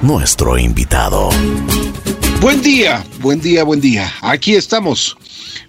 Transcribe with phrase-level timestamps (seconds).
[0.00, 1.28] nuestro invitado.
[2.40, 4.10] Buen día, buen día, buen día.
[4.22, 5.14] Aquí estamos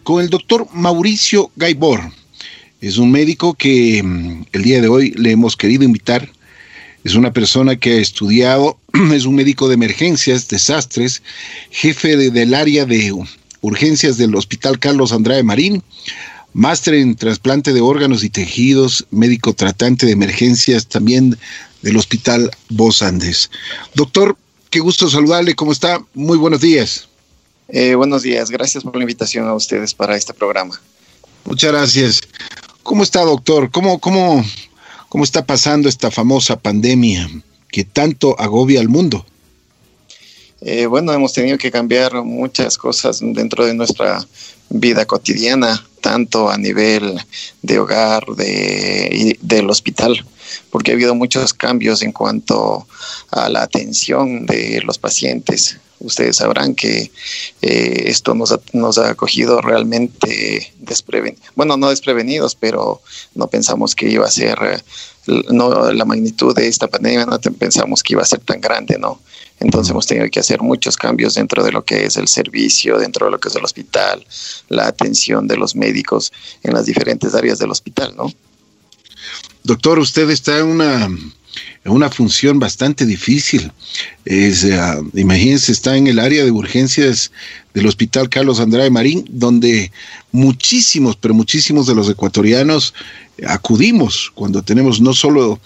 [0.03, 1.99] con el doctor Mauricio Gaibor.
[2.79, 6.29] Es un médico que mm, el día de hoy le hemos querido invitar.
[7.03, 8.79] Es una persona que ha estudiado,
[9.13, 11.23] es un médico de emergencias, desastres,
[11.71, 13.13] jefe del área de
[13.59, 15.83] urgencias del Hospital Carlos Andrade Marín,
[16.55, 21.37] máster en trasplante de órganos y tejidos, médico tratante de emergencias también
[21.81, 23.51] del Hospital Vos Andes.
[23.93, 24.37] Doctor,
[24.69, 26.01] qué gusto saludarle, ¿cómo está?
[26.13, 27.09] Muy buenos días.
[27.67, 30.79] Eh, buenos días, gracias por la invitación a ustedes para este programa.
[31.43, 32.21] Muchas gracias.
[32.83, 33.69] ¿Cómo está, doctor?
[33.69, 34.41] ¿Cómo, cómo,
[35.09, 37.29] cómo está pasando esta famosa pandemia
[37.69, 39.25] que tanto agobia al mundo?
[40.61, 44.25] Eh, bueno, hemos tenido que cambiar muchas cosas dentro de nuestra
[44.69, 47.19] vida cotidiana, tanto a nivel
[47.63, 50.23] de hogar, de, del hospital,
[50.69, 52.85] porque ha habido muchos cambios en cuanto
[53.31, 55.79] a la atención de los pacientes.
[55.97, 57.11] Ustedes sabrán que
[57.63, 63.01] eh, esto nos ha, nos ha cogido realmente desprevenidos, bueno, no desprevenidos, pero
[63.33, 64.83] no pensamos que iba a ser,
[65.25, 69.19] no, la magnitud de esta pandemia no pensamos que iba a ser tan grande, ¿no?
[69.59, 73.27] Entonces hemos tenido que hacer muchos cambios dentro de lo que es el servicio, dentro
[73.27, 74.25] de lo que es el hospital,
[74.69, 78.31] la atención de los médicos en las diferentes áreas del hospital, ¿no?
[79.63, 81.09] Doctor, usted está en una,
[81.85, 83.71] una función bastante difícil.
[84.25, 84.79] Es, eh,
[85.13, 87.31] imagínense, está en el área de urgencias
[87.73, 89.91] del Hospital Carlos Andrade Marín, donde
[90.31, 92.93] muchísimos, pero muchísimos de los ecuatorianos
[93.47, 95.59] acudimos cuando tenemos no solo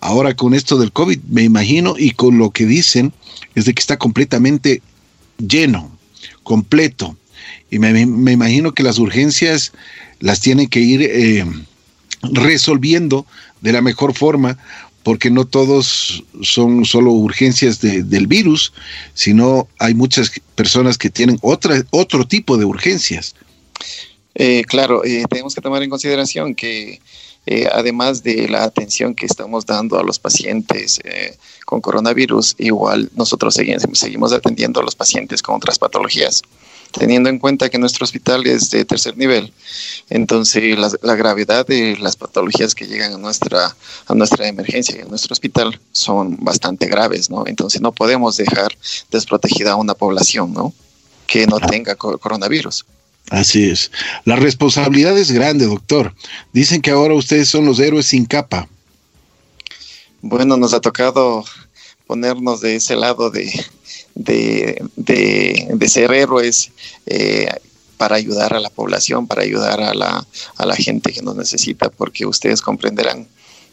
[0.00, 3.12] ahora con esto del COVID, me imagino, y con lo que dicen,
[3.54, 4.82] es de que está completamente
[5.38, 5.90] lleno,
[6.42, 7.16] completo.
[7.70, 9.72] Y me, imagino que las urgencias
[10.18, 11.46] las tienen que ir eh,
[12.22, 13.26] resolviendo
[13.60, 14.58] de la mejor forma,
[15.02, 18.72] porque no todos son solo urgencias del virus,
[19.14, 23.34] sino hay muchas personas que tienen otra, otro tipo de urgencias.
[24.34, 27.00] Eh, claro, eh, tenemos que tomar en consideración que
[27.46, 33.10] eh, además de la atención que estamos dando a los pacientes eh, con coronavirus, igual
[33.14, 36.42] nosotros seguimos, seguimos atendiendo a los pacientes con otras patologías,
[36.92, 39.52] teniendo en cuenta que nuestro hospital es de tercer nivel.
[40.10, 43.74] Entonces, la, gravedad de las patologías que llegan a nuestra,
[44.06, 47.46] a nuestra emergencia y a nuestro hospital son bastante graves, ¿no?
[47.46, 48.76] Entonces, no podemos dejar
[49.10, 50.74] desprotegida a una población, ¿no?
[51.26, 52.84] Que no tenga coronavirus.
[53.28, 53.92] Así es.
[54.24, 56.14] La responsabilidad es grande, doctor.
[56.52, 58.68] Dicen que ahora ustedes son los héroes sin capa.
[60.22, 61.44] Bueno, nos ha tocado
[62.06, 63.52] ponernos de ese lado de,
[64.16, 66.72] de, ser héroes
[67.06, 67.48] eh,
[67.96, 70.26] para ayudar a la población, para ayudar a la,
[70.56, 73.28] a la gente que nos necesita, porque ustedes comprenderán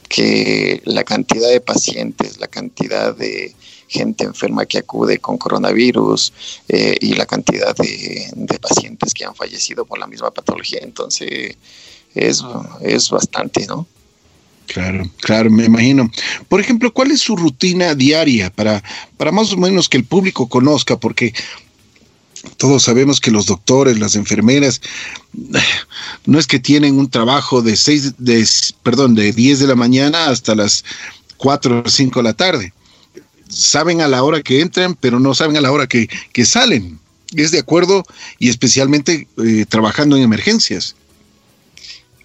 [0.08, 3.56] que la cantidad de pacientes, la cantidad de
[3.88, 6.34] gente enferma que acude con coronavirus
[6.68, 10.80] eh, y la cantidad de, pacientes que han fallecido por la misma patología.
[10.82, 11.56] Entonces,
[12.16, 12.44] es,
[12.82, 13.88] es bastante, ¿no?
[14.68, 16.12] Claro, claro, me imagino.
[16.50, 18.84] Por ejemplo, ¿cuál es su rutina diaria para,
[19.16, 21.00] para más o menos que el público conozca?
[21.00, 21.34] Porque
[22.58, 24.82] todos sabemos que los doctores, las enfermeras,
[26.26, 28.46] no es que tienen un trabajo de seis, de,
[28.84, 30.84] perdón, de 10 de la mañana hasta las
[31.38, 32.74] 4 o 5 de la tarde
[33.50, 36.08] saben a la hora que entran, pero no saben a la hora que,
[36.46, 37.00] salen.
[37.36, 38.04] Es de acuerdo
[38.40, 40.96] y especialmente eh, trabajando en emergencias.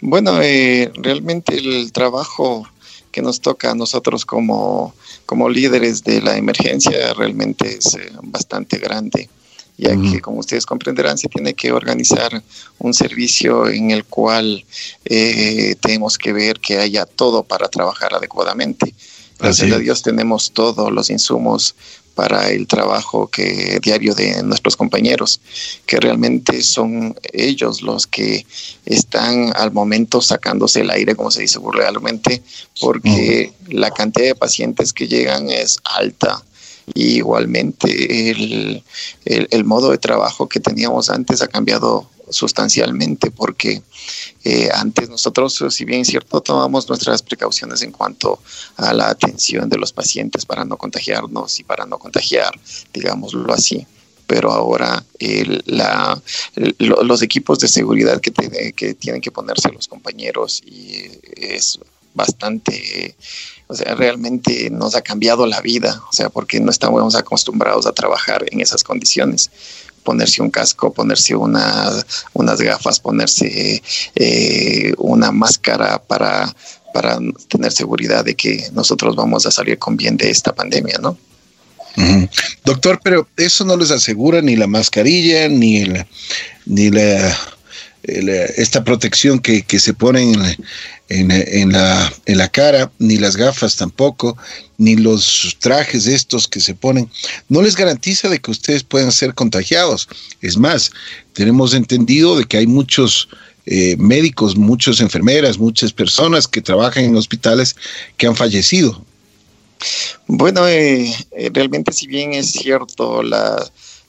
[0.00, 2.68] Bueno, eh, realmente el trabajo
[3.10, 4.94] que nos toca a nosotros como,
[5.26, 9.28] como líderes de la emergencia realmente es eh, bastante grande,
[9.76, 12.42] ya que como ustedes comprenderán se tiene que organizar
[12.78, 14.64] un servicio en el cual
[15.04, 18.94] tenemos que ver que haya todo para trabajar adecuadamente.
[19.42, 21.74] Gracias a Dios tenemos todos los insumos
[22.14, 25.40] para el trabajo que diario de nuestros compañeros,
[25.86, 28.46] que realmente son ellos los que
[28.84, 32.42] están al momento sacándose el aire, como se dice realmente,
[32.80, 36.42] porque la cantidad de pacientes que llegan es alta.
[36.94, 38.82] Y igualmente el,
[39.24, 43.82] el modo de trabajo que teníamos antes ha cambiado sustancialmente porque
[44.44, 48.40] eh, antes nosotros, si bien es cierto, tomamos nuestras precauciones en cuanto
[48.76, 52.58] a la atención de los pacientes para no contagiarnos y para no contagiar,
[52.92, 53.86] digámoslo así.
[54.26, 55.04] Pero ahora
[55.66, 56.20] la,
[56.78, 58.32] los equipos de seguridad que,
[58.72, 61.78] que tienen que ponerse los compañeros y es
[62.14, 63.16] bastante,
[63.66, 67.92] o sea, realmente nos ha cambiado la vida, o sea, porque no estamos acostumbrados a
[67.92, 69.50] trabajar en esas condiciones
[70.02, 71.90] ponerse un casco, ponerse una,
[72.32, 73.82] unas gafas, ponerse
[74.14, 76.54] eh, una máscara para,
[76.92, 77.18] para
[77.48, 81.16] tener seguridad de que nosotros vamos a salir con bien de esta pandemia, ¿no?
[82.64, 85.84] Doctor, pero eso no les asegura ni la mascarilla, ni
[86.64, 87.36] ni la,
[88.02, 90.34] esta protección que, se ponen
[91.08, 94.36] en, en, la, en la cara, ni las gafas tampoco,
[94.78, 97.08] ni los trajes estos que se ponen,
[97.48, 100.08] no les garantiza de que ustedes puedan ser contagiados.
[100.40, 100.90] Es más,
[101.32, 103.28] tenemos entendido de que hay muchos
[103.66, 107.76] eh, médicos, muchas enfermeras, muchas personas que trabajan en hospitales
[108.16, 109.04] que han fallecido.
[110.26, 113.64] Bueno, eh, eh, realmente si bien es cierto, la,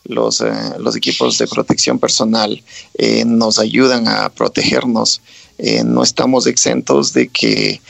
[0.05, 0.43] los,
[0.79, 2.61] los equipos de protección personal
[3.25, 5.21] nos ayudan a protegernos,
[5.85, 7.81] no estamos exentos de que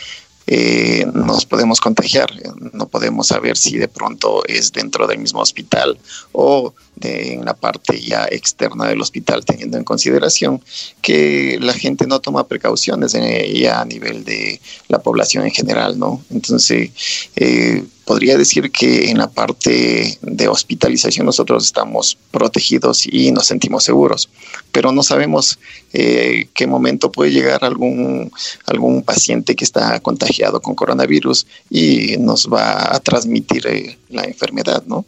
[0.45, 2.29] eh, nos podemos contagiar.
[2.73, 5.97] No podemos saber si de pronto es dentro del mismo hospital
[6.31, 10.61] o en la parte ya externa del hospital, teniendo en consideración
[11.01, 16.23] que la gente no toma precauciones ya a nivel de la población en general, ¿no?
[16.29, 16.91] Entonces,
[17.35, 23.83] eh, podría decir que en la parte de hospitalización nosotros estamos protegidos y nos sentimos
[23.83, 24.29] seguros,
[24.71, 25.59] pero no sabemos
[25.93, 28.31] eh, qué momento puede llegar algún,
[28.65, 34.83] algún paciente que está contagiado con coronavirus y nos va a transmitir eh, la enfermedad,
[34.85, 35.05] ¿no?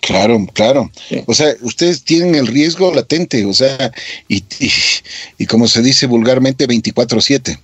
[0.00, 0.90] Claro, claro.
[1.26, 3.92] O sea, ustedes tienen el riesgo latente, o sea,
[4.28, 4.70] y, y,
[5.38, 7.58] y como se dice vulgarmente, 24/7.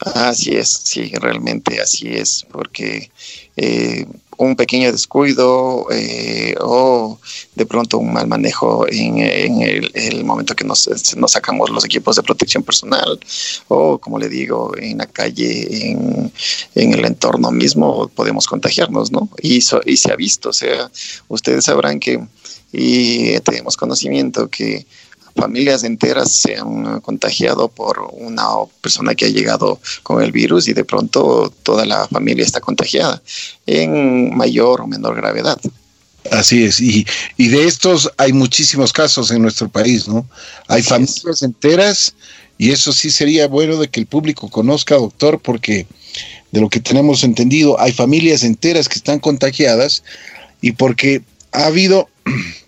[0.00, 3.10] Así es, sí, realmente así es, porque
[3.56, 4.06] eh,
[4.38, 7.18] un pequeño descuido eh, o
[7.54, 10.88] de pronto un mal manejo en, el, momento que nos,
[11.26, 13.18] sacamos los equipos de protección personal
[13.66, 16.32] o como le digo en la calle en,
[16.74, 19.56] el entorno mismo podemos contagiarnos no y,
[19.86, 20.90] y se ha visto o sea
[21.28, 22.20] ustedes sabrán que
[22.72, 24.86] y tenemos conocimiento que
[25.38, 28.44] familias enteras se han contagiado por una
[28.80, 33.22] persona que ha llegado con el virus y de pronto toda la familia está contagiada
[33.66, 35.58] en mayor o menor gravedad.
[36.30, 37.06] Así es, y,
[37.36, 40.26] y de estos hay muchísimos casos en nuestro país, ¿no?
[40.66, 42.14] Hay familias enteras
[42.58, 45.86] y eso sí sería bueno de que el público conozca, doctor, porque
[46.50, 50.02] de lo que tenemos entendido, hay familias enteras que están contagiadas
[50.60, 52.08] y porque ha habido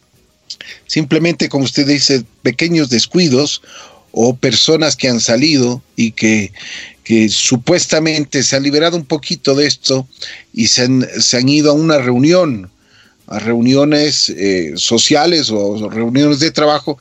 [0.90, 3.62] simplemente, como usted dice, pequeños descuidos
[4.10, 6.52] o personas que han salido y que,
[7.28, 10.06] supuestamente se han liberado un poquito de esto
[10.52, 12.70] y se han, ido a una reunión,
[13.26, 16.98] a reuniones eh, sociales o reuniones de trabajo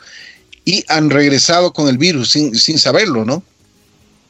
[0.65, 3.43] y han regresado con el virus sin, sin saberlo, ¿no?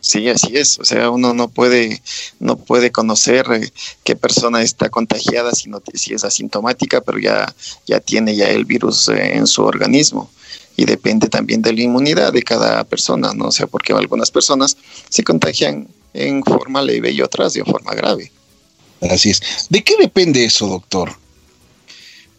[0.01, 0.79] Sí, así es.
[0.79, 2.01] O sea, uno no puede,
[2.39, 3.69] no puede conocer eh,
[4.03, 7.53] qué persona está contagiada si, si es asintomática, pero ya,
[7.85, 10.29] ya tiene ya el virus eh, en su organismo.
[10.77, 13.47] Y depende también de la inmunidad de cada persona, ¿no?
[13.47, 14.77] O sea, porque algunas personas
[15.09, 18.31] se contagian en forma leve y otras de forma grave.
[19.01, 19.41] Así es.
[19.69, 21.11] ¿De qué depende eso, doctor?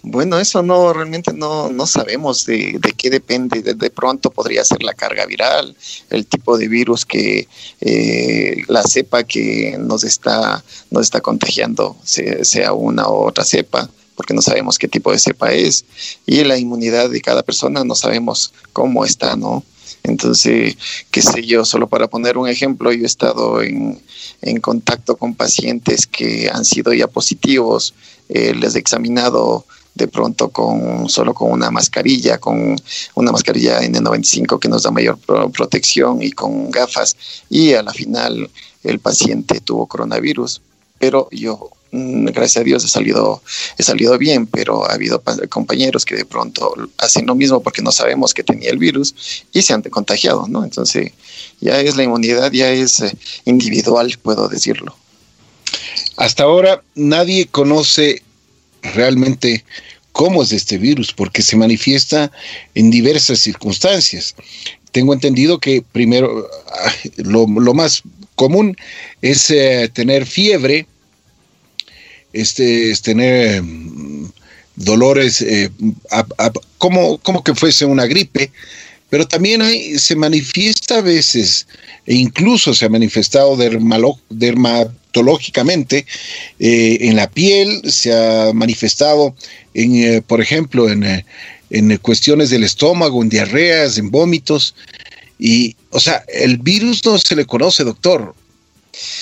[0.02, 3.62] Bueno, eso no, realmente no, no sabemos de, de qué depende.
[3.62, 5.76] De, pronto podría ser la carga viral,
[6.08, 7.46] el tipo de virus que
[7.80, 14.32] eh, la cepa que nos está, nos está contagiando, sea una u otra cepa, porque
[14.32, 15.84] no sabemos qué tipo de cepa es.
[16.24, 19.62] Y la inmunidad de cada persona no sabemos cómo está, ¿no?
[20.02, 20.78] Entonces,
[21.10, 24.00] qué sé yo, solo para poner un ejemplo, yo he estado en,
[24.40, 27.92] en contacto con pacientes que han sido ya positivos,
[28.30, 32.76] eh, les he examinado de pronto con solo con una mascarilla, con
[33.14, 35.18] una mascarilla N95 que nos da mayor
[35.52, 37.16] protección y con gafas
[37.48, 38.50] y a la final
[38.82, 40.62] el paciente tuvo coronavirus,
[40.98, 43.42] pero yo mm, gracias a Dios he salido
[43.76, 47.92] he salido bien, pero ha habido compañeros que de pronto hacen lo mismo porque no
[47.92, 49.14] sabemos que tenía el virus
[49.52, 50.64] y se han contagiado, ¿no?
[50.64, 51.12] Entonces,
[51.60, 54.96] ya es la inmunidad, ya es eh, individual, puedo decirlo.
[56.16, 58.22] Hasta ahora nadie conoce
[58.82, 59.64] realmente
[60.12, 62.30] cómo es este virus, porque se manifiesta
[62.74, 64.34] en diversas circunstancias.
[64.92, 68.02] Tengo entendido que primero ah, lo, más
[68.34, 68.76] común
[69.22, 70.86] es eh, tener fiebre,
[72.32, 74.30] este, es tener mm,
[74.76, 75.70] dolores eh,
[76.78, 78.50] como, como que fuese una gripe,
[79.10, 79.62] pero también
[79.98, 81.66] se manifiesta a veces,
[82.06, 83.56] e incluso se ha manifestado
[85.10, 86.06] dermatológicamente
[86.58, 89.34] eh, en la piel, se ha manifestado,
[89.74, 91.24] en, eh, por ejemplo, en, eh,
[91.70, 94.74] en cuestiones del estómago, en diarreas, en vómitos.
[95.38, 98.34] Y, o sea, el virus no se le conoce, doctor.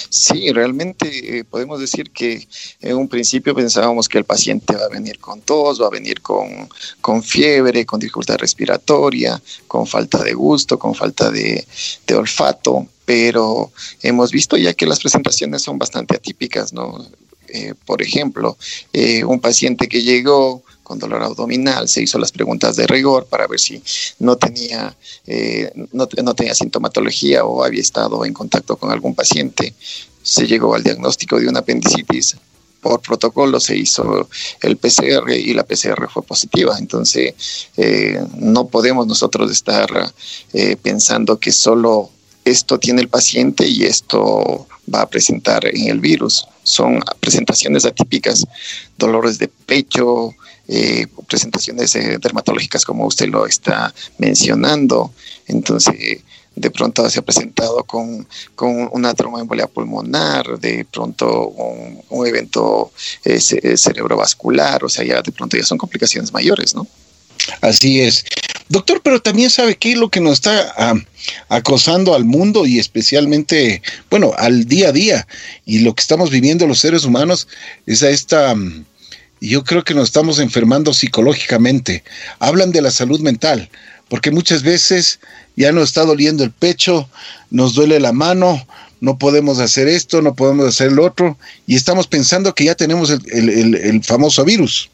[0.08, 2.46] Sí, realmente eh, podemos decir que
[2.80, 6.20] en un principio pensábamos que el paciente va a venir con tos, va a venir
[6.20, 6.68] con,
[7.00, 11.66] con fiebre, con dificultad respiratoria, con falta de gusto, con falta de,
[12.14, 13.70] olfato, pero
[14.02, 17.06] hemos visto ya que las presentaciones son bastante atípicas, ¿no?
[17.48, 18.58] Eh, por ejemplo,
[18.92, 23.46] eh, un paciente que llegó con dolor abdominal, se hizo las preguntas de rigor para
[23.46, 23.80] ver si
[24.18, 29.74] no tenía, eh, no, tenía sintomatología o había estado en contacto con algún paciente.
[30.22, 32.36] Se llegó al diagnóstico de una apendicitis.
[32.80, 34.28] Por protocolo se hizo
[34.62, 36.76] el PCR y la PCR fue positiva.
[36.78, 37.34] Entonces,
[38.36, 39.88] no podemos nosotros estar
[40.82, 42.10] pensando que solo
[42.44, 46.46] esto tiene el paciente y esto va a presentar en el virus.
[46.62, 48.46] Son presentaciones atípicas,
[48.96, 50.34] dolores de pecho,
[50.68, 55.12] eh, presentaciones eh, dermatológicas como usted lo está mencionando.
[55.46, 56.20] Entonces,
[56.54, 62.92] de pronto se ha presentado con, con una tromboembolia pulmonar, de pronto un, evento
[63.24, 66.86] eh, cerebrovascular, o sea, ya de pronto ya son complicaciones mayores, ¿no?
[67.60, 68.24] Así es.
[68.68, 70.94] Doctor, pero también sabe qué es lo que nos está ah,
[71.48, 75.26] acosando al mundo y especialmente, bueno, al día a día.
[75.64, 77.48] Y lo que estamos viviendo los seres humanos
[77.86, 78.84] es a esta, mm,
[79.40, 82.04] yo creo que nos estamos enfermando psicológicamente.
[82.38, 83.68] Hablan de la salud mental,
[84.08, 85.20] porque muchas veces
[85.56, 87.08] ya nos está doliendo el pecho,
[87.50, 88.66] nos duele la mano,
[89.00, 93.10] no podemos hacer esto, no podemos hacer lo otro, y estamos pensando que ya tenemos
[93.10, 94.90] el famoso virus.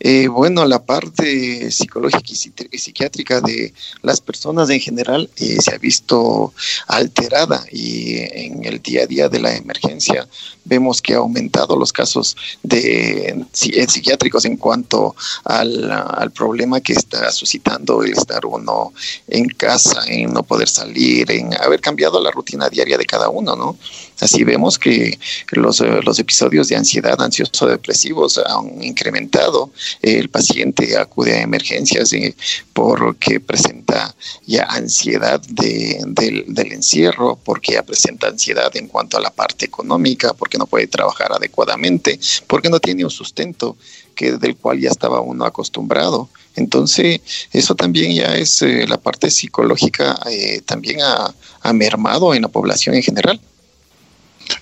[0.00, 2.32] Eh, bueno, la parte psicológica
[2.70, 6.52] y psiquiátrica de las personas en general eh, se ha visto
[6.86, 10.28] alterada y en el día a día de la emergencia
[10.64, 17.32] vemos que ha aumentado los casos de psiquiátricos en cuanto al, al, problema que está
[17.32, 18.92] suscitando el estar uno
[19.26, 23.56] en casa, en no poder salir, en haber cambiado la rutina diaria de cada uno,
[23.56, 23.78] ¿no?
[24.20, 25.18] Así vemos que
[25.52, 29.70] los, los episodios de ansiedad ansioso-depresivos han incrementado
[30.02, 32.34] el paciente acude a emergencias eh,
[32.72, 34.14] porque presenta
[34.46, 40.58] ya ansiedad del, encierro, porque ya presenta ansiedad en cuanto a la parte económica, porque
[40.58, 43.76] no puede trabajar adecuadamente, porque no tiene un sustento
[44.14, 46.28] que, del cual ya estaba uno acostumbrado.
[46.56, 47.20] Entonces,
[47.52, 52.48] eso también ya es eh, la parte psicológica, eh, también ha, ha mermado en la
[52.48, 53.40] población en general.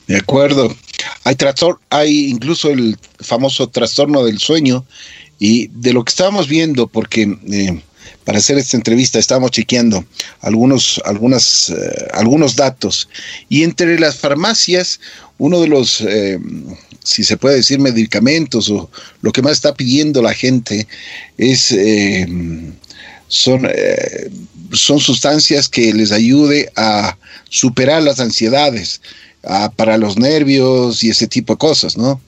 [0.07, 0.75] De acuerdo.
[1.25, 1.37] Hay,
[1.91, 4.85] hay incluso el famoso trastorno del sueño
[5.39, 7.81] y de lo que estábamos viendo, porque eh,
[8.25, 10.05] para hacer esta entrevista estábamos chequeando
[10.41, 13.09] algunos, algunas, eh, algunos datos.
[13.49, 15.01] Y entre las farmacias,
[15.39, 16.39] uno de los, eh,
[17.03, 18.91] si se puede decir, medicamentos o
[19.21, 20.87] lo que más está pidiendo la gente
[21.37, 21.75] es,
[23.29, 23.69] son,
[24.73, 27.17] son sustancias que les ayude a
[27.49, 29.01] superar las ansiedades,
[29.77, 32.21] para los nervios y ese tipo de cosas, ¿no?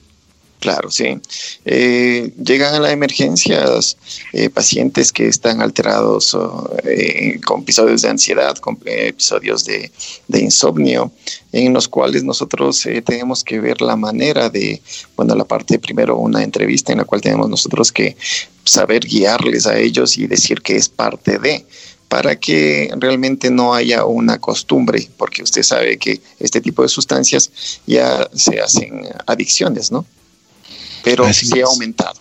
[0.59, 1.17] Claro, sí.
[1.63, 3.97] Eh, llegan a las emergencias
[4.33, 6.35] eh, pacientes que están alterados
[6.83, 9.89] eh, con episodios de ansiedad, con episodios de,
[10.33, 11.13] insomnio,
[11.53, 14.81] en los cuales nosotros tenemos que ver la manera de,
[15.15, 18.17] bueno, la parte primero una entrevista en la cual tenemos nosotros que
[18.65, 21.65] saber guiarles a ellos y decir que es parte de
[22.09, 27.79] para que realmente no haya una costumbre, porque usted sabe que este tipo de sustancias
[27.85, 30.05] ya se hacen adicciones, ¿no?
[31.03, 32.19] pero sí ha aumentado.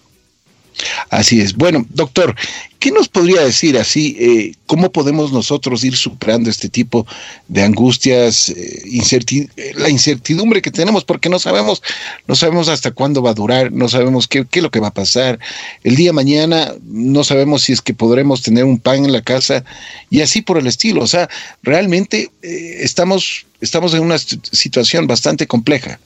[1.11, 1.54] Así es.
[1.54, 2.35] Bueno, doctor,
[2.78, 4.16] ¿qué nos podría decir así?
[4.18, 7.06] Eh, ¿Cómo podemos nosotros ir superando este tipo
[7.49, 11.04] de angustias, eh, eh, la incertidumbre que tenemos?
[11.04, 11.82] Porque no sabemos,
[12.26, 14.88] no sabemos hasta cuándo va a durar, no sabemos qué, qué, es lo que va
[14.88, 15.38] a pasar.
[15.82, 19.64] El día mañana no sabemos si es que podremos tener un pan en la casa
[20.11, 21.02] y así por el estilo.
[21.02, 21.28] O sea,
[21.62, 25.99] realmente estamos, estamos en una situación bastante compleja.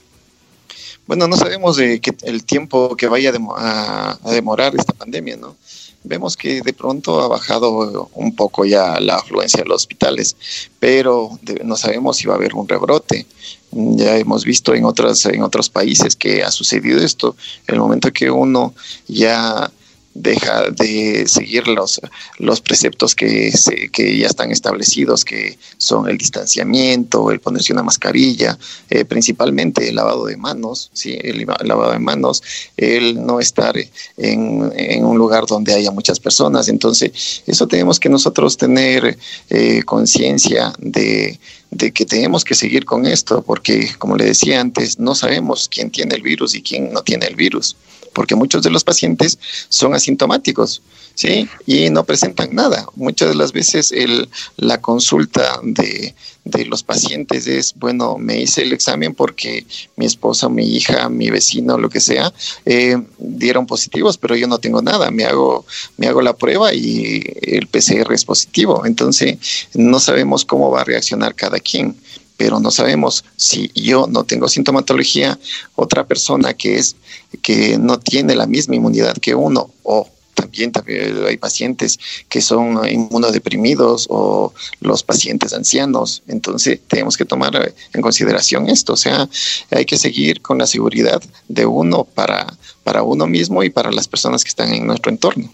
[1.13, 5.57] Bueno, no sabemos de que el tiempo que vaya a, demorar esta pandemia, ¿no?
[6.05, 10.35] Vemos que de pronto ha bajado un poco ya la afluencia de los hospitales,
[10.81, 13.27] pero no sabemos si va a haber un rebrote.
[13.73, 17.37] Ya hemos visto en otros, en otros países que ha sucedido esto.
[17.67, 18.73] El momento que uno
[19.07, 19.71] ya
[20.15, 22.01] deja de seguir los,
[22.39, 23.53] los preceptos que,
[23.93, 28.59] que ya están establecidos, que son el distanciamiento, el ponerse una mascarilla,
[28.91, 31.19] eh, principalmente el lavado de manos, ¿sí?
[31.23, 32.43] el, lavado de manos,
[32.77, 36.69] el no estar en, en, un lugar donde haya muchas personas.
[36.69, 39.19] Entonces, eso tenemos que nosotros tener
[39.51, 41.39] eh, conciencia de,
[41.71, 45.91] de que tenemos que seguir con esto, porque como le decía antes, no sabemos quién
[45.91, 47.77] tiene el virus y quién no tiene el virus
[48.13, 49.39] porque muchos de los pacientes
[49.69, 50.83] son asintomáticos,
[51.15, 51.49] ¿sí?
[51.67, 52.87] Y no presentan nada.
[52.95, 56.15] Muchas de las veces el, la consulta de,
[56.45, 59.65] de los pacientes es, bueno, me hice el examen porque
[59.97, 62.33] mi esposa, mi hija, mi vecino, lo que sea,
[62.65, 65.11] eh, dieron positivos, pero yo no tengo nada.
[65.11, 65.65] Me hago,
[65.97, 68.85] me hago la prueba y el PCR es positivo.
[68.87, 69.39] Entonces,
[69.75, 71.97] no sabemos cómo va a reaccionar cada quien
[72.37, 75.39] pero no sabemos si yo no tengo sintomatología,
[75.75, 76.97] otra persona que es
[77.43, 81.99] que no tiene la misma inmunidad que uno o también, también, hay pacientes
[82.29, 86.23] que son inmunodeprimidos o los pacientes ancianos.
[86.27, 88.95] Entonces tenemos que tomar en consideración esto.
[88.95, 89.29] O sea,
[89.71, 92.47] hay que seguir con la seguridad de uno para,
[92.83, 95.51] para uno mismo y para las personas que están en nuestro entorno.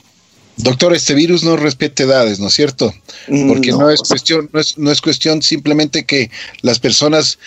[0.58, 2.92] Doctor, este virus no respeta edades, ¿no es cierto?
[3.46, 6.30] Porque no, es cuestión, no es, no es cuestión simplemente que
[6.62, 7.38] las personas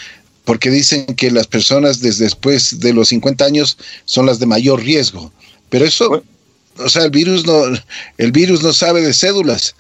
[0.46, 4.82] porque dicen que las personas desde después de los 50 años son las de mayor
[4.82, 5.32] riesgo.
[5.70, 6.24] Pero eso,
[6.78, 7.64] o sea, el virus no,
[8.18, 9.76] el virus no sabe de cédulas.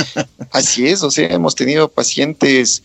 [0.52, 2.82] Así es, o sea, hemos tenido pacientes,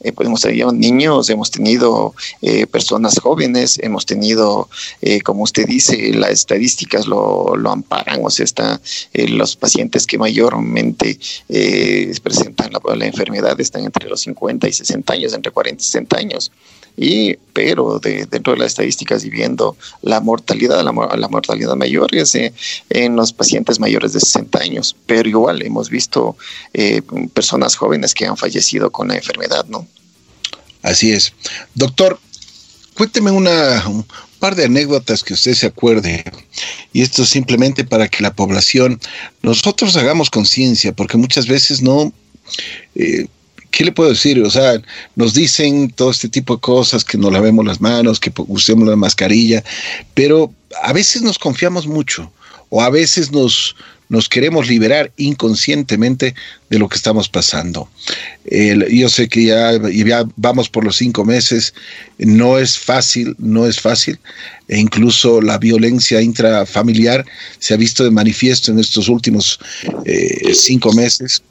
[0.00, 4.68] eh, pues hemos tenido niños, hemos tenido eh, personas jóvenes, hemos tenido,
[5.02, 8.80] eh, como usted dice, las estadísticas lo, lo amparan, o sea, está,
[9.12, 11.18] eh, los pacientes que mayormente
[12.22, 16.52] presentan la enfermedad están entre los 50 y 60 años, entre 40 y 60 años
[17.00, 22.34] y pero de, dentro de las estadísticas y viendo la mortalidad, la, mortalidad mayor es
[22.34, 22.52] eh,
[22.90, 26.36] en los pacientes mayores de 60 años, pero igual hemos visto
[26.74, 27.00] eh,
[27.32, 29.88] personas jóvenes que han fallecido con la enfermedad, ¿no?
[30.82, 31.32] Así es.
[31.74, 32.20] Doctor,
[32.94, 34.04] cuénteme una, un
[34.38, 36.22] par de anécdotas que usted se acuerde,
[36.92, 39.00] y esto simplemente para que la población,
[39.40, 42.12] nosotros hagamos conciencia, porque muchas veces no...
[42.94, 43.26] Eh,
[43.70, 44.40] ¿qué le puedo decir?
[44.42, 44.80] O sea,
[45.16, 48.96] nos dicen todo este tipo de cosas, que nos lavemos las manos, que usemos la
[48.96, 49.64] mascarilla,
[50.14, 52.32] pero a veces nos confiamos mucho
[52.68, 53.74] o a veces nos,
[54.28, 56.34] queremos liberar inconscientemente
[56.68, 57.88] de lo que estamos pasando.
[58.44, 61.74] Yo sé que ya, ya, vamos por los cinco meses,
[62.18, 64.18] no es fácil, no es fácil,
[64.68, 67.24] e incluso la violencia intrafamiliar
[67.58, 69.58] se ha visto de manifiesto en estos últimos
[70.04, 71.42] eh, cinco meses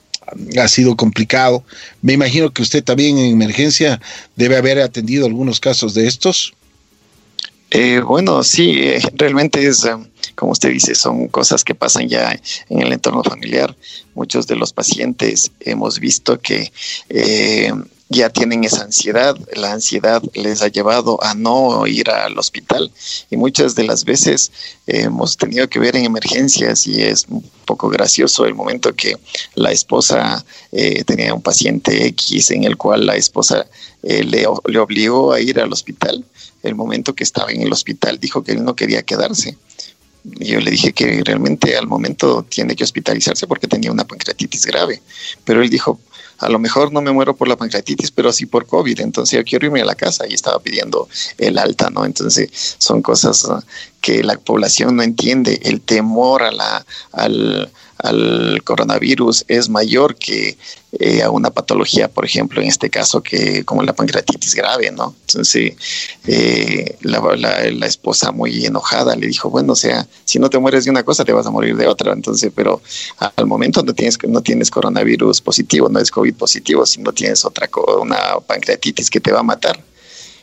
[0.59, 1.63] ha sido complicado.
[2.01, 3.99] Me imagino que usted también en emergencia
[4.35, 6.53] debe haber atendido algunos casos de estos.
[7.71, 9.95] Eh, bueno, sí, eh, realmente es, eh,
[10.35, 12.39] como usted dice, son cosas que pasan ya
[12.69, 13.75] en el entorno familiar.
[14.15, 16.71] Muchos de los pacientes hemos visto que
[17.09, 17.71] eh,
[18.09, 22.91] ya tienen esa ansiedad, la ansiedad les ha llevado a no ir al hospital
[23.29, 24.51] y muchas de las veces
[24.87, 29.15] eh, hemos tenido que ver en emergencias y es un poco gracioso el momento que
[29.53, 33.67] la esposa eh, tenía un paciente X en el cual la esposa
[34.01, 36.25] eh, le, le obligó a ir al hospital,
[36.63, 39.55] el momento que estaba en el hospital dijo que él no quería quedarse
[40.23, 45.01] yo le dije que realmente al momento tiene que hospitalizarse porque tenía una pancreatitis grave.
[45.45, 45.99] Pero él dijo,
[46.39, 49.43] a lo mejor no me muero por la pancreatitis, pero sí por COVID, entonces yo
[49.43, 52.05] quiero irme a la casa y estaba pidiendo el alta, ¿no?
[52.05, 53.47] Entonces son cosas
[54.01, 60.57] que la población no entiende, el temor a la, al, al coronavirus es mayor que
[60.99, 65.13] eh, a una patología, por ejemplo, en este caso, que como la pancreatitis grave, ¿no?
[65.27, 65.73] Entonces,
[66.25, 70.57] eh, la, la, la, esposa muy enojada le dijo, bueno, o sea, si no te
[70.57, 72.13] mueres de una cosa, te vas a morir de otra.
[72.13, 72.81] Entonces, pero
[73.17, 77.69] al momento no tienes, no tienes coronavirus positivo, no es COVID positivo, sino tienes otra,
[78.01, 79.79] una pancreatitis que te va a matar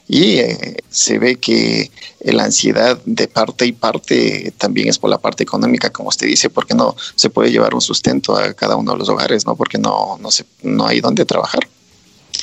[0.08, 1.90] y eh, se ve que
[2.20, 6.50] la ansiedad de parte y parte también es por la parte económica, como usted dice,
[6.50, 9.56] porque no se puede llevar un sustento a cada uno de los hogares, ¿no?
[9.56, 11.68] Porque no, no, se, no hay dónde trabajar.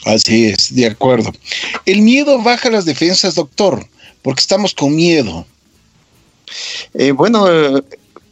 [0.05, 1.31] Así es, de acuerdo.
[1.85, 3.87] El miedo baja las defensas, doctor,
[4.21, 5.45] porque estamos con miedo.
[6.93, 7.47] Eh, bueno,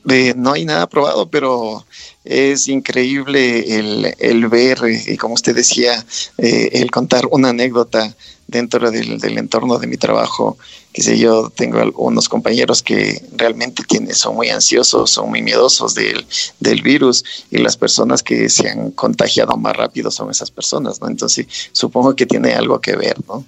[0.10, 1.86] eh, no hay nada probado, pero
[2.24, 6.06] es increíble el, el ver, y como usted decía,
[6.38, 8.15] eh, el contar una anécdota
[8.52, 10.58] dentro del, entorno de mi trabajo,
[10.94, 15.96] que sé yo, tengo algunos compañeros que realmente tienen, son muy ansiosos, son muy miedosos
[15.96, 16.26] del,
[16.60, 21.08] del virus y las personas que se han contagiado más rápido son esas personas, ¿no?
[21.08, 23.46] Entonces, supongo que tiene algo que ver, ¿no?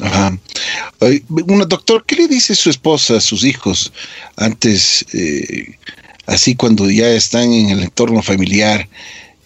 [0.00, 0.38] Ajá.
[1.28, 3.92] Bueno, doctor, ¿qué le dice su esposa a sus hijos
[4.36, 5.76] antes, eh,
[6.26, 8.88] así cuando ya están en el entorno familiar?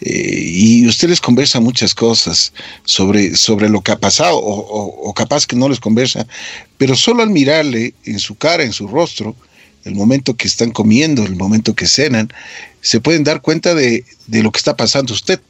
[0.00, 2.52] Eh, y usted les conversa muchas cosas
[2.84, 6.26] sobre, sobre lo que ha pasado, o, o, o, capaz que no les conversa,
[6.78, 9.36] pero solo al mirarle en su cara, en su rostro,
[9.84, 12.28] el momento que están comiendo, el momento que cenan,
[12.80, 15.40] se pueden dar cuenta de, de lo que está pasando usted.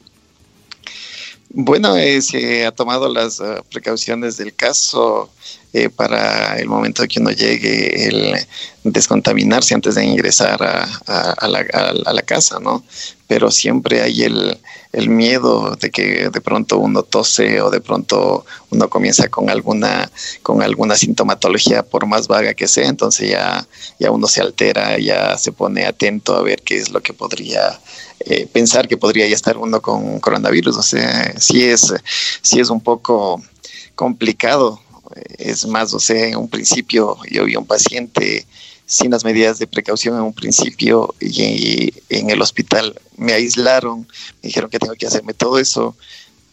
[1.57, 5.31] Bueno, eh, se ha tomado las uh, precauciones del caso.
[5.73, 8.37] eh, para el momento que uno llegue el
[8.85, 12.85] descontaminarse antes de ingresar a, la, casa, ¿no?
[13.27, 18.89] Pero siempre hay el, miedo de que de pronto uno tose o de pronto uno
[18.89, 20.11] comienza con alguna,
[20.43, 23.67] con alguna sintomatología, por más vaga que sea, entonces ya,
[23.99, 27.81] ya uno se altera, ya se pone atento a ver qué es lo que podría
[28.21, 30.77] eh, pensar que podría ya estar uno con coronavirus.
[30.77, 31.93] O sea, sí es,
[32.43, 33.43] sí es un poco
[33.95, 34.81] complicado.
[35.39, 38.47] Es más, o sea, en un principio yo vi un paciente
[38.87, 44.07] sin las medidas de precaución en un principio y, en el hospital me aislaron,
[44.43, 45.97] me dijeron que tengo que hacerme todo eso,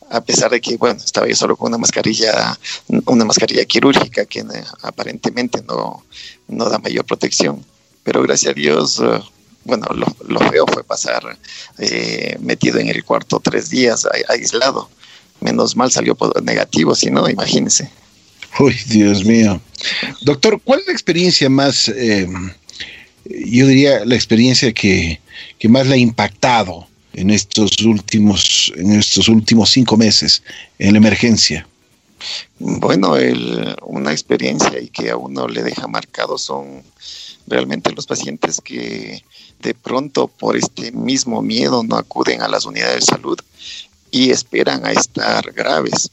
[0.10, 2.58] a pesar de que, bueno, estaba yo solo con una mascarilla,
[3.06, 4.44] una mascarilla quirúrgica que
[4.82, 6.04] aparentemente no,
[6.48, 7.66] no da mayor protección.
[8.04, 9.22] Pero gracias a Dios, eh,
[9.64, 11.38] bueno, lo, lo, feo fue pasar
[11.78, 14.90] eh, metido en el cuarto tres días aislado.
[15.40, 17.90] Menos mal salió negativo, si no, imagínese.
[18.60, 19.62] Uy, Dios mío.
[20.22, 22.28] Doctor, ¿cuál es la experiencia más, eh,
[23.26, 25.20] yo diría, la experiencia que,
[25.70, 30.44] más le ha impactado en estos últimos, en estos últimos cinco meses
[30.80, 31.68] en la emergencia?
[32.60, 36.84] Bueno, el, una experiencia y que a uno le deja marcado son
[37.48, 39.24] realmente los pacientes que
[39.62, 43.40] de pronto por este mismo miedo no acuden a las unidades de salud
[44.10, 46.12] y esperan a estar graves.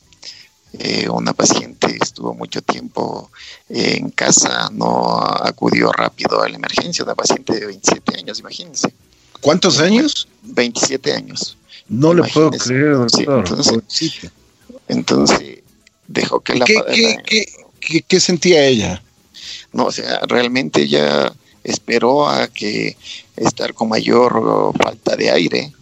[0.74, 3.30] Eh, una paciente estuvo mucho tiempo
[3.70, 8.92] en casa, no acudió rápido a la emergencia, una paciente de 27 años, imagínense.
[9.40, 10.28] ¿Cuántos años?
[10.42, 11.56] 27 años.
[11.88, 13.44] No le puedo creer, doctor.
[14.88, 15.60] entonces,
[16.06, 16.66] dejó que la...
[16.66, 19.02] ¿Qué, qué sentía ella?
[19.72, 21.32] No, o sea, realmente ella
[21.70, 22.96] esperó a que
[23.36, 25.72] estar con mayor falta de aire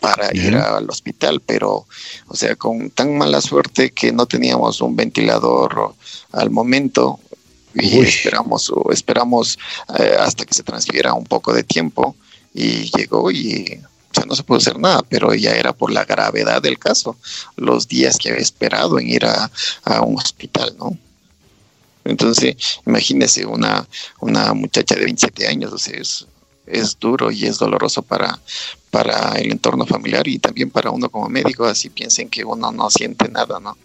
[0.00, 1.86] para ir al hospital, pero,
[2.26, 5.94] o sea, con tan mala suerte que no teníamos un ventilador
[6.32, 7.20] al momento
[7.74, 9.58] y esperamos o esperamos
[9.98, 12.16] eh, hasta que se transfiera un poco de tiempo
[12.52, 16.04] y llegó y o sea, no se pudo hacer nada, pero ella era por la
[16.04, 17.16] gravedad del caso,
[17.56, 19.50] los días que había esperado en ir a,
[19.84, 20.98] a un hospital, ¿no?
[22.04, 23.86] Entonces, imagínese una,
[24.20, 26.26] una muchacha de 27 años, o sea, es,
[26.66, 28.40] es duro y es doloroso para,
[28.90, 32.90] para el entorno familiar y también para uno como médico, así piensen que uno no
[32.90, 33.76] siente nada, ¿no?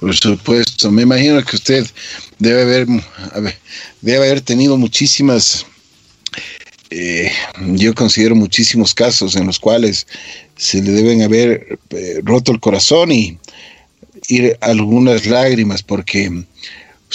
[0.00, 1.86] Por supuesto, me imagino que usted
[2.38, 2.86] debe haber,
[4.00, 5.66] debe haber tenido muchísimas,
[6.90, 7.30] eh,
[7.74, 10.06] yo considero muchísimos casos en los cuales
[10.56, 13.38] se le deben haber eh, roto el corazón y
[14.28, 16.44] ir algunas lágrimas, porque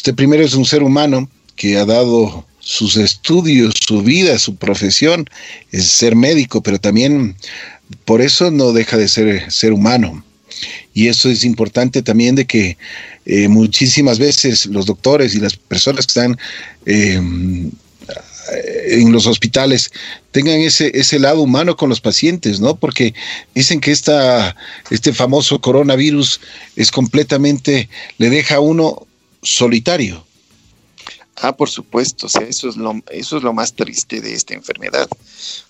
[0.01, 5.29] Usted primero es un ser humano que ha dado sus estudios, su vida, su profesión,
[5.71, 7.35] es ser médico, pero también
[8.03, 10.25] por eso no deja de ser ser humano.
[10.95, 12.79] Y eso es importante también de que
[13.27, 16.39] eh, muchísimas veces los doctores y las personas que están
[16.87, 17.69] em,
[18.87, 19.91] en los hospitales
[20.31, 22.75] tengan ese, ese lado humano con los pacientes, ¿no?
[22.75, 23.13] Porque
[23.53, 24.55] dicen que esta,
[24.89, 26.41] este famoso coronavirus
[26.75, 27.87] es completamente,
[28.17, 29.05] le deja a uno
[29.41, 30.23] solitario.
[31.43, 34.53] Ah, por supuesto, o sea, eso es lo, eso es lo más triste de esta
[34.53, 35.09] enfermedad.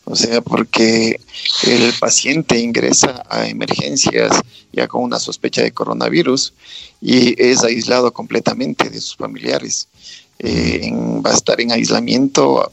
[0.03, 1.17] O sea, porque
[1.63, 4.41] el paciente ingresa a emergencias
[4.73, 6.53] ya con una sospecha de coronavirus
[6.99, 9.87] y es aislado completamente de sus familiares.
[10.39, 10.91] Eh,
[11.25, 12.69] va a estar en aislamiento,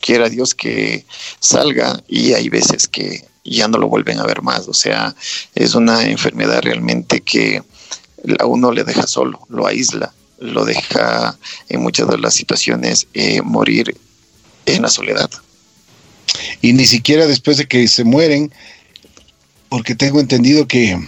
[0.00, 1.04] quiera Dios que
[1.40, 4.68] salga, y hay veces que ya no lo vuelven a ver más.
[4.68, 5.12] O sea,
[5.56, 7.64] es una enfermedad realmente que
[8.38, 11.36] a uno le deja solo, lo aísla lo deja
[11.68, 13.96] en muchas de las situaciones eh, morir
[14.66, 15.30] en la soledad.
[16.60, 18.52] Y ni siquiera después de que se mueren,
[19.68, 20.98] porque tengo entendido que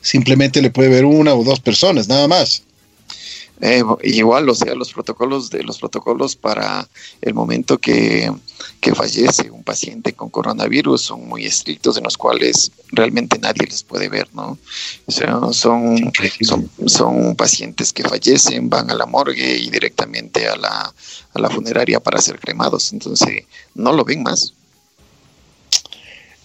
[0.00, 2.62] simplemente le puede ver una o dos personas, nada más.
[3.60, 6.88] Eh, igual, o sea, los protocolos de los protocolos para
[7.22, 8.32] el momento que,
[8.94, 14.08] fallece un paciente con coronavirus son muy estrictos, en los cuales realmente nadie les puede
[14.08, 14.58] ver, ¿no?
[15.06, 16.12] O sea, son,
[16.42, 20.94] son, son pacientes que fallecen, van a la morgue y directamente a la,
[21.32, 24.52] a la funeraria para ser cremados, entonces no lo ven más.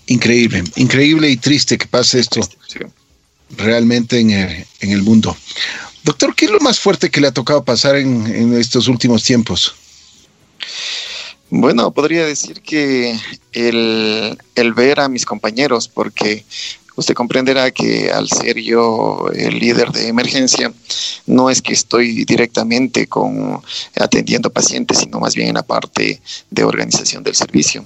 [0.07, 2.39] Increíble, increíble y triste que pase esto
[3.57, 5.35] realmente en en el mundo.
[6.09, 9.75] Doctor, ¿qué es lo más fuerte que le ha tocado pasar en, estos últimos tiempos?
[11.51, 13.15] Bueno, podría decir que
[13.53, 16.45] el, ver a mis compañeros, porque
[16.95, 20.73] usted comprenderá que al ser yo el líder de emergencia,
[21.27, 23.61] no es que estoy directamente con
[23.95, 27.85] atendiendo pacientes, sino más bien en la parte de organización del servicio.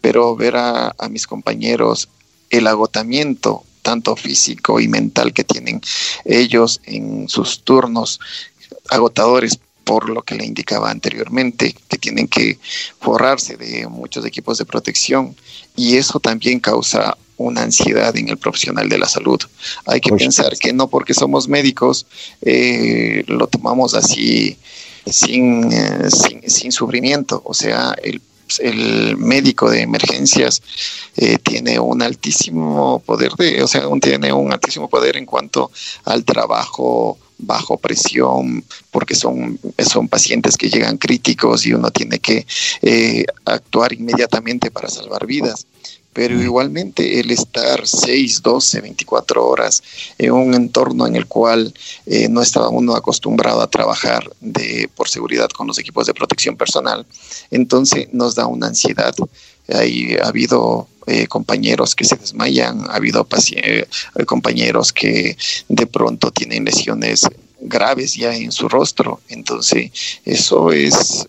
[0.00, 2.08] Pero ver a, a mis compañeros
[2.50, 5.80] el agotamiento tanto físico y mental que tienen
[6.24, 8.18] ellos en sus turnos
[8.90, 12.58] agotadores por lo que le indicaba anteriormente, que tienen que
[12.98, 15.36] forrarse de muchos equipos de protección.
[15.76, 19.38] Y eso también causa una ansiedad en el profesional de la salud.
[19.84, 22.06] Hay que pensar que no porque somos médicos
[22.40, 24.56] eh, lo tomamos así
[25.04, 28.22] sin, eh, sin, sin, sufrimiento, o sea, el
[28.60, 30.62] el médico de emergencias
[31.16, 35.70] eh, tiene un altísimo poder de, o sea, tiene un altísimo poder en cuanto
[36.04, 42.46] al trabajo bajo presión, porque son, son pacientes que llegan críticos y uno tiene que
[42.82, 45.66] eh, actuar inmediatamente para salvar vidas
[46.14, 49.82] pero igualmente el estar 6, 12, 24 horas
[50.16, 51.74] en un entorno en el cual
[52.06, 56.56] eh, no estaba uno acostumbrado a trabajar de, por seguridad con los equipos de protección
[56.56, 57.04] personal,
[57.50, 59.14] entonces nos da una ansiedad.
[59.68, 63.86] Hay, ha habido eh, compañeros que se desmayan, ha habido eh,
[64.24, 65.36] compañeros que
[65.68, 67.26] de pronto tienen lesiones
[67.60, 69.20] graves ya en su rostro.
[69.28, 69.90] Entonces,
[70.24, 71.26] eso es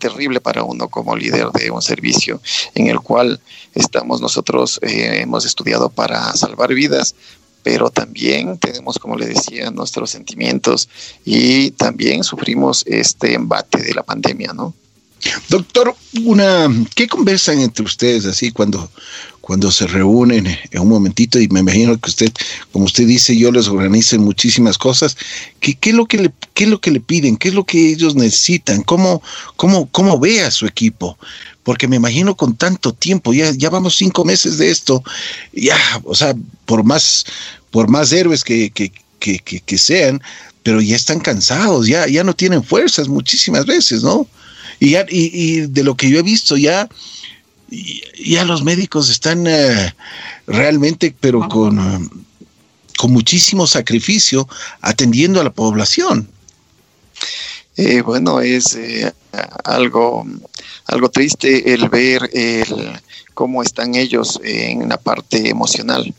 [0.00, 2.40] terrible para uno como líder de un servicio
[2.74, 3.40] en el cual
[3.74, 7.14] estamos nosotros, eh, hemos estudiado para salvar vidas,
[7.62, 10.88] pero también tenemos, como le decía, nuestros sentimientos
[11.24, 14.74] y también sufrimos este embate de la pandemia, ¿no?
[15.50, 18.90] Doctor, una, ¿qué conversan entre ustedes así cuando,
[19.50, 21.40] cuando se reúnen en un momentito?
[21.40, 22.32] Y me imagino que usted,
[22.70, 25.16] como usted dice, yo les organizo muchísimas cosas.
[25.58, 27.36] ¿Qué, qué es, lo que le, ¿Qué es lo que le piden?
[27.36, 28.84] ¿Qué es lo que ellos necesitan?
[28.84, 29.20] ¿Cómo,
[29.56, 31.18] cómo, cómo ve a su equipo?
[31.64, 35.02] Porque me imagino con tanto tiempo, ya, ya vamos cinco meses de esto,
[35.52, 36.32] ya, o sea,
[36.64, 37.24] por más,
[37.72, 40.22] por más héroes que, que, que, que sean,
[40.62, 44.28] pero ya están cansados, ya, ya no tienen fuerzas muchísimas veces, ¿no?
[44.78, 46.88] Y, ya, y, de lo que yo he visto ya,
[47.70, 49.94] ya los médicos están eh,
[50.46, 52.26] realmente, pero con,
[52.96, 54.48] con muchísimo sacrificio,
[54.80, 56.28] atendiendo a la población.
[57.76, 59.12] Eh, bueno, es eh,
[59.64, 60.26] algo,
[60.86, 63.00] algo triste el ver el,
[63.34, 66.14] cómo están ellos en la parte emocional,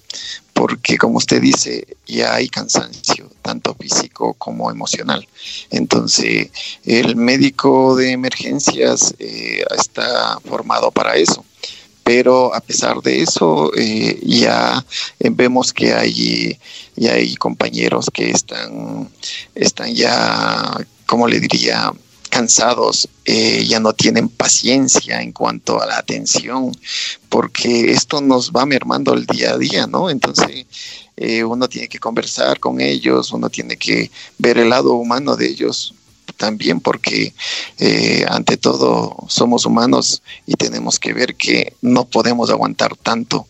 [0.54, 5.28] porque como usted dice, ya hay cansancio, tanto físico como emocional.
[5.70, 6.50] Entonces,
[6.86, 11.44] el médico de emergencias eh, está formado para eso.
[12.04, 14.84] Pero a pesar de eso, eh, ya
[15.20, 16.58] vemos que hay,
[16.96, 19.10] ya hay compañeros que están,
[19.54, 20.76] están ya,
[21.06, 21.94] como le diría,
[22.32, 26.72] cansados, eh, ya no tienen paciencia en cuanto a la atención,
[27.30, 30.10] porque esto nos va mermando el día a día, ¿no?
[30.10, 30.66] Entonces,
[31.22, 35.48] eh, uno tiene que conversar con ellos, uno tiene que ver el lado humano de
[35.48, 35.94] ellos
[36.38, 37.34] también, porque
[37.78, 43.48] eh, ante todo somos humanos y tenemos que ver que no podemos aguantar tanto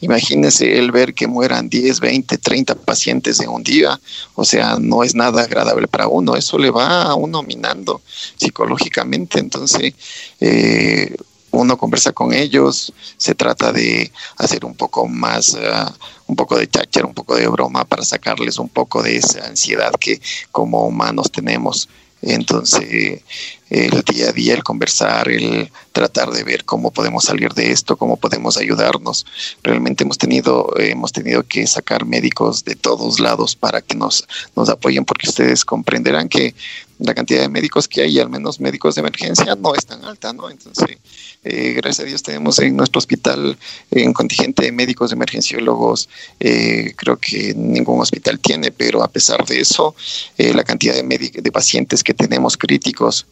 [0.00, 3.98] Imagínese el ver que mueran 10, 20, 30 pacientes en un día.
[4.34, 6.36] O sea, no es nada agradable para uno.
[6.36, 8.02] Eso le va a uno minando
[8.36, 9.38] psicológicamente.
[9.38, 9.94] Entonces,
[10.40, 11.14] eh,
[11.56, 15.92] uno conversa con ellos, se trata de hacer un poco más, ah,
[16.26, 19.92] un poco de cháchara, un poco de broma para sacarles un poco de esa ansiedad
[19.98, 21.88] que como humanos tenemos.
[22.22, 23.22] Entonces,
[23.70, 27.96] el día a día, el conversar, el tratar de ver cómo podemos salir de esto,
[27.96, 29.26] cómo podemos ayudarnos.
[29.62, 34.68] Realmente hemos tenido, hemos tenido que sacar médicos de todos lados para que nos, nos
[34.68, 36.54] apoyen, porque ustedes comprenderán que
[36.98, 40.32] la cantidad de médicos que hay, al menos médicos de emergencia, no es tan alta,
[40.32, 40.48] ¿no?
[40.48, 40.98] Entonces,
[41.44, 43.58] eh, gracias a Dios tenemos en nuestro hospital
[43.90, 46.08] un contingente de médicos, de emergenciólogos,
[46.40, 49.94] eh, creo que ningún hospital tiene, pero a pesar de eso,
[50.38, 53.26] eh, la cantidad de, de pacientes que tenemos críticos,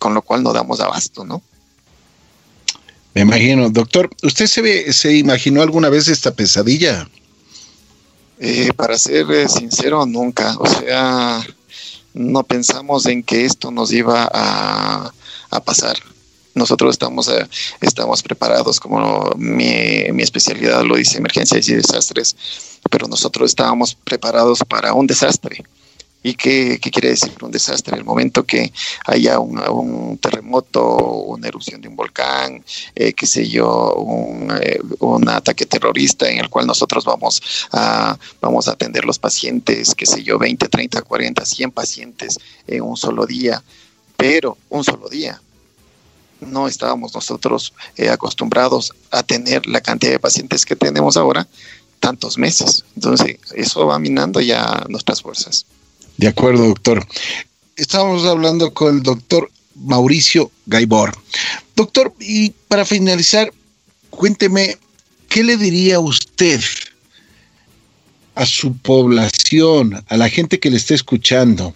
[0.00, 1.42] con lo cual no damos abasto, ¿no?
[3.14, 7.08] Me imagino, doctor, ¿usted se, ve, se imaginó alguna vez esta pesadilla?
[8.74, 10.56] para ser sincero, nunca.
[10.58, 11.44] O sea,
[12.14, 15.12] no pensamos en que esto nos iba a,
[15.64, 15.98] pasar.
[16.54, 17.46] Nosotros estamos, eh,
[17.82, 22.34] estamos preparados, como mi, mi especialidad lo dice, emergencias y desastres,
[22.90, 25.62] pero nosotros estábamos preparados para un desastre.
[26.22, 27.96] ¿Y qué, quiere decir un desastre?
[27.96, 28.72] El momento que
[29.06, 32.62] haya un, terremoto, una erupción de un volcán,
[32.94, 38.18] eh, qué sé yo, un, eh, un, ataque terrorista en el cual nosotros vamos a,
[38.40, 42.98] vamos a atender los pacientes, qué sé yo, 20, 30, 40, 100 pacientes en un
[42.98, 43.62] solo día,
[44.18, 45.40] pero un solo día.
[46.40, 51.46] No estábamos nosotros eh, acostumbrados a tener la cantidad de pacientes que tenemos ahora
[51.98, 52.84] tantos meses.
[52.94, 55.66] Entonces, eso va minando ya nuestras fuerzas.
[56.20, 57.06] De acuerdo, doctor.
[57.76, 61.16] Estamos hablando con el doctor Mauricio Gaibor.
[61.74, 63.50] Doctor, y para finalizar,
[64.10, 64.76] cuénteme,
[65.30, 66.60] ¿qué le diría usted
[68.34, 71.74] a su población, a la gente que le está escuchando,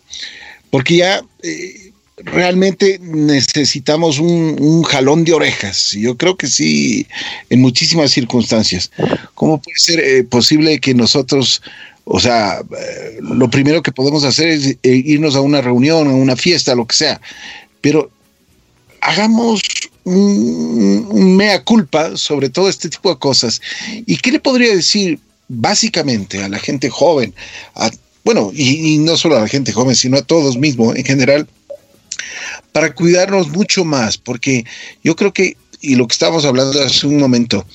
[0.69, 5.93] porque ya eh, realmente necesitamos un, jalón de orejas.
[5.93, 7.07] Yo creo que sí,
[7.49, 8.91] en muchísimas circunstancias.
[9.35, 11.63] ¿Cómo puede ser eh, posible que nosotros,
[12.05, 16.37] o sea, eh, lo primero que podemos hacer es irnos a una reunión, a una
[16.37, 17.21] fiesta, lo que sea,
[17.81, 18.11] pero
[19.01, 19.63] hagamos
[20.05, 23.61] un, mea culpa sobre todo este tipo de cosas.
[24.07, 27.35] ¿Y qué le podría decir básicamente a la gente joven?
[28.25, 31.47] bueno, y, no solo a la gente joven, sino a todos mismos en general,
[32.73, 34.65] para cuidarnos mucho más, porque
[35.03, 37.67] yo creo que, y lo que estábamos hablando hace un momento,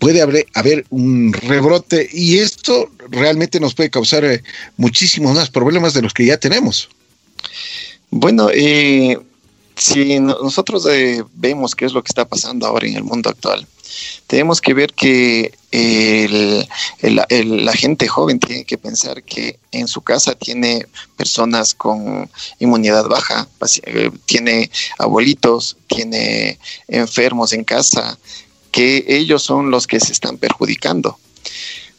[0.00, 4.42] puede haber, haber un rebrote y esto realmente nos puede causar eh,
[4.76, 6.88] muchísimos más problemas de los que ya tenemos.
[8.10, 9.18] Bueno, eh,
[9.76, 13.66] si nosotros eh, vemos qué es lo que está pasando ahora en el mundo actual,
[14.26, 15.52] tenemos que ver que
[17.02, 20.86] la gente joven tiene que pensar que en su casa tiene
[21.16, 23.48] personas con inmunidad baja,
[23.84, 26.58] eh, tiene abuelitos, tiene
[26.88, 28.18] enfermos en casa,
[28.70, 31.18] que ellos son los que se están perjudicando.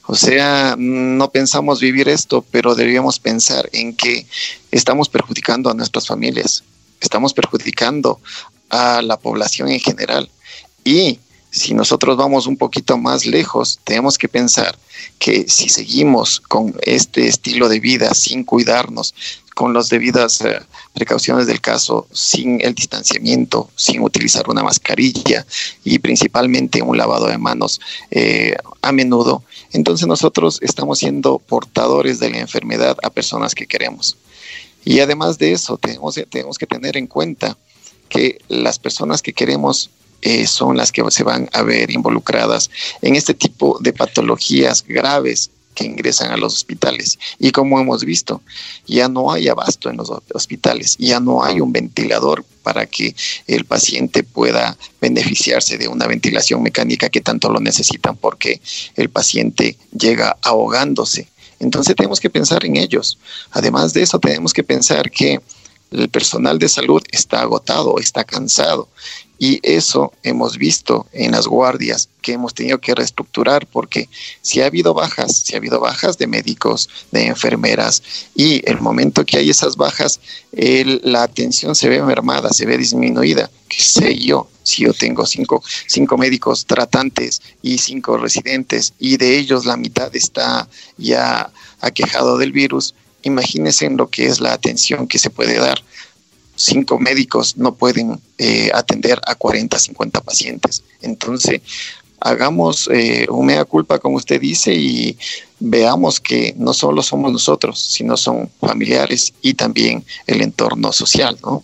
[0.07, 4.25] O sea, no pensamos vivir esto, pero deberíamos pensar en que
[4.71, 6.63] estamos perjudicando a nuestras familias
[7.01, 8.21] estamos perjudicando
[8.69, 10.29] a la población en general.
[10.85, 14.77] Y si nosotros vamos un poquito más lejos, tenemos que pensar
[15.19, 19.13] que si seguimos con este estilo de vida sin cuidarnos,
[19.55, 20.59] con las debidas eh,
[20.93, 25.45] precauciones del caso, sin el distanciamiento, sin utilizar una mascarilla
[25.83, 32.29] y principalmente un lavado de manos eh, a menudo, entonces nosotros estamos siendo portadores de
[32.29, 34.17] la enfermedad a personas que queremos.
[34.83, 36.15] Y además de eso, tenemos,
[36.57, 37.57] que tener en cuenta
[38.09, 42.69] que las personas que queremos eh, son las que se van a ver involucradas
[43.01, 47.17] en este tipo de patologías graves que ingresan a los hospitales.
[47.39, 48.41] Y como hemos visto,
[48.87, 53.15] ya no hay abasto en los hospitales, ya no hay un ventilador para que
[53.47, 58.61] el paciente pueda beneficiarse de una ventilación mecánica que tanto lo necesitan porque
[58.95, 61.27] el paciente llega ahogándose
[61.61, 63.19] entonces tenemos que pensar en ellos.
[63.51, 65.39] Además de eso, tenemos que pensar que
[65.91, 68.89] el personal de salud está agotado, está cansado.
[69.43, 74.07] Y eso hemos visto en las guardias que hemos tenido que reestructurar porque
[74.43, 78.03] si ha habido bajas, si ha habido bajas de médicos, de enfermeras
[78.35, 80.19] y el momento que hay esas bajas,
[80.51, 83.49] la atención se ve mermada, se ve disminuida.
[83.67, 84.47] ¿Qué sé yo?
[84.61, 90.15] Si yo tengo cinco, cinco médicos tratantes y cinco residentes y de ellos la mitad
[90.15, 95.55] está ya aquejado del virus, imagínense en lo que es la atención que se puede
[95.57, 95.83] dar.
[96.63, 100.83] Cinco médicos no pueden eh, atender a 40, 50 pacientes.
[101.01, 101.61] Entonces,
[102.19, 103.27] hagamos eh,
[103.65, 105.17] culpa, como usted dice, y
[105.59, 111.63] veamos que no solo somos nosotros, sino son familiares y también el entorno social, ¿no?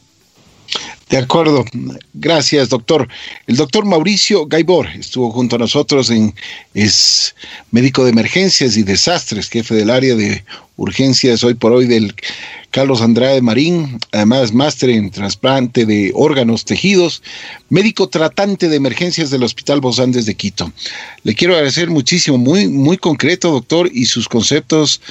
[1.10, 1.64] De acuerdo.
[2.14, 3.08] Gracias, doctor.
[3.48, 6.34] El doctor Mauricio Gaibor estuvo junto a nosotros en
[6.74, 7.34] es
[7.72, 10.44] médico de emergencias y desastres, jefe del área de
[10.76, 12.14] urgencias hoy por hoy del
[12.72, 17.24] Carlos Andrade Marín, además máster en trasplante de órganos, tejidos,
[17.70, 20.72] médico tratante de emergencias del Hospital Bosandes de Quito.
[21.24, 25.02] Le quiero agradecer muchísimo, muy, muy concreto, doctor, y sus conceptos,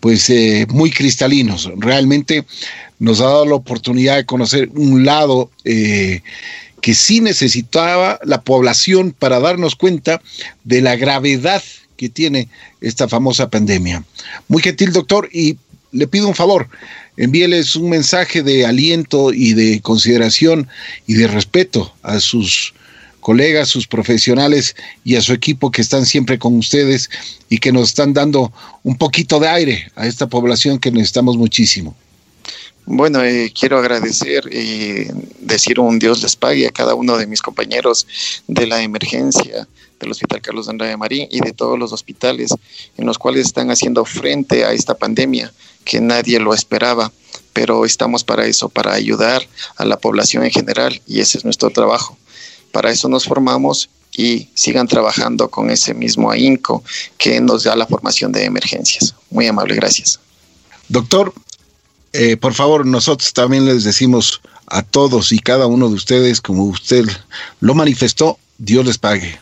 [0.00, 1.70] pues, eh, muy cristalinos.
[1.78, 2.44] Realmente
[2.98, 6.22] nos ha dado la oportunidad de conocer un lado eh,
[6.80, 10.22] que sí necesitaba la población para darnos cuenta
[10.64, 11.62] de la gravedad
[11.96, 12.48] que tiene
[12.80, 14.04] esta famosa pandemia.
[14.48, 15.56] Muy gentil, doctor, y
[15.92, 16.68] le pido un favor,
[17.16, 20.68] envíeles un mensaje de aliento y de consideración
[21.06, 22.74] y de respeto a sus
[23.20, 27.10] colegas, sus profesionales y a su equipo que están siempre con ustedes
[27.48, 28.52] y que nos están dando
[28.84, 31.96] un poquito de aire a esta población que necesitamos muchísimo.
[32.88, 35.08] Bueno, eh, quiero agradecer y
[35.40, 38.06] decir un Dios les pague a cada uno de mis compañeros
[38.46, 39.66] de la emergencia
[39.98, 42.54] del Hospital Carlos Andrade Marín y de todos los hospitales
[42.96, 45.52] en los cuales están haciendo frente a esta pandemia
[45.84, 47.10] que nadie lo esperaba,
[47.52, 49.42] pero estamos para eso, para ayudar
[49.76, 52.16] a la población en general y ese es nuestro trabajo.
[52.70, 56.84] Para eso nos formamos y sigan trabajando con ese mismo ahínco
[57.18, 59.14] que nos da la formación de emergencias.
[59.30, 60.20] Muy amable, gracias.
[60.88, 61.34] Doctor,
[62.16, 66.64] eh, por favor, nosotros también les decimos a todos y cada uno de ustedes, como
[66.64, 67.04] usted
[67.60, 69.38] lo manifestó, Dios les pague.